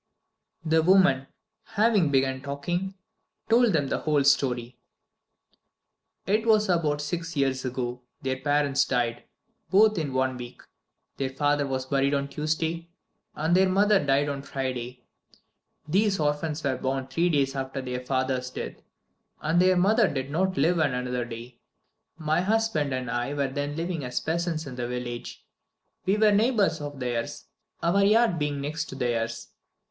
[0.63, 1.27] IX The woman,
[1.75, 2.95] having begun talking,
[3.47, 4.79] told them the whole story.
[6.25, 9.25] "It is about six years since their parents died,
[9.69, 10.63] both in one week:
[11.17, 12.89] their father was buried on the Tuesday,
[13.35, 15.03] and their mother died on the Friday.
[15.87, 18.81] These orphans were born three days after their father's death,
[19.39, 21.59] and their mother did not live another day.
[22.17, 25.45] My husband and I were then living as peasants in the village.
[26.07, 27.45] We were neighbors of theirs,
[27.83, 29.49] our yard being next to theirs.